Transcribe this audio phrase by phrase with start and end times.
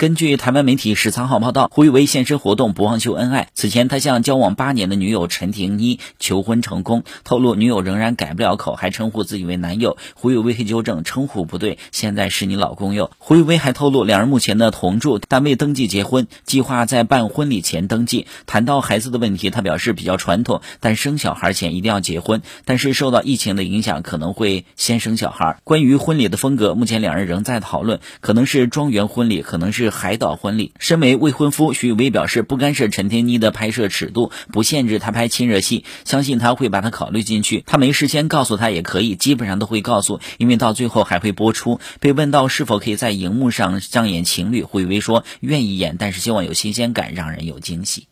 [0.00, 3.48] 根据台湾媒体十三号报道，胡宇威现身活动不忘秀恩爱。
[3.52, 9.98] 此前，他向交往八年的女友陈婷妮求婚成功，透露女友仍然改不了口，还称呼自己为男友。
[10.14, 13.10] 胡宇威可以纠正称呼不对，现在是你老公哟。
[13.18, 18.26] 胡宇威还透露，两人目前的同住，但未登记结婚，计划在办婚礼前登记。
[18.46, 22.40] 谈到孩子的问题，他表示比较传统，但生小孩前一定要结婚。
[22.64, 25.58] 但是受到疫情的影响，可能会先生小孩。
[25.62, 29.89] 关于婚礼的风格，目前两人仍在讨论，可能是庄园婚礼，可能是。
[29.90, 37.64] 海岛婚礼，身为未婚夫，徐宇威表示不干涉陈天妮的拍摄尺度，不限制她拍亲热戏，相信她会把她考虑进去。
[37.66, 41.80] 她没时间告诉她也可以，基本上都会告诉，因为到最后还会播出。
[42.00, 48.10] 被问到是否可以在荧幕上上演情侣，胡宇威说愿意演，但是希望有新鲜感，让人有惊喜。